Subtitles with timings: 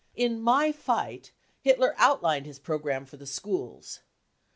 [0.15, 1.31] In My Fight
[1.61, 3.99] Hitler outlined his programme for the schools.